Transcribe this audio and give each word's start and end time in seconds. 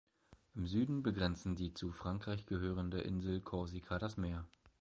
Im 0.55 0.65
Süden 0.65 1.03
begrenzen 1.03 1.55
die 1.55 1.75
zu 1.75 1.91
Frankreich 1.91 2.47
gehörende 2.47 3.01
Insel 3.01 3.39
Korsika 3.39 3.99
das 3.99 4.17
Meer. 4.17 4.47